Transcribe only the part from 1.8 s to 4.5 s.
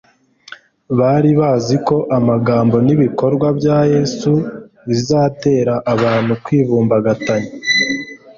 ko amagambo n'ibikorwa bya Yesu